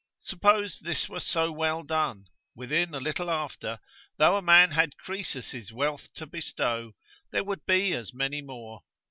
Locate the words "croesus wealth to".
4.97-6.25